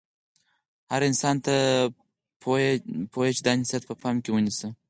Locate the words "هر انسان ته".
0.91-1.55